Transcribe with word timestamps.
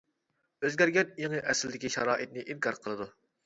ئۆزگەرگەن 0.65 1.11
ئېڭى 1.21 1.43
ئەسلىدىكى 1.51 1.95
شارائىتنى 1.99 2.49
ئىنكار 2.51 2.85
قىلىدۇ. 2.85 3.13